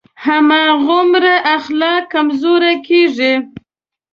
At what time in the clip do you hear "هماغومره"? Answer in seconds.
0.25-1.33